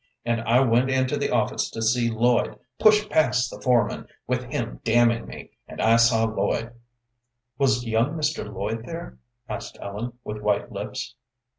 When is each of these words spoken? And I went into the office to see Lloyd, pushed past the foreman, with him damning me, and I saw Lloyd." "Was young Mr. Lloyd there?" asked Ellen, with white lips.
And 0.25 0.41
I 0.41 0.61
went 0.61 0.89
into 0.89 1.15
the 1.15 1.29
office 1.29 1.69
to 1.69 1.79
see 1.83 2.09
Lloyd, 2.09 2.57
pushed 2.79 3.07
past 3.07 3.51
the 3.51 3.61
foreman, 3.61 4.07
with 4.25 4.45
him 4.45 4.79
damning 4.83 5.27
me, 5.27 5.51
and 5.67 5.79
I 5.79 5.97
saw 5.97 6.23
Lloyd." 6.23 6.73
"Was 7.59 7.85
young 7.85 8.15
Mr. 8.15 8.51
Lloyd 8.51 8.83
there?" 8.83 9.19
asked 9.47 9.77
Ellen, 9.79 10.13
with 10.23 10.41
white 10.41 10.71
lips. 10.71 11.13